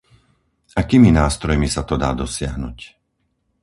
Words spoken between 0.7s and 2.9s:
Akými nástrojmi sa to dá dosiahnuť?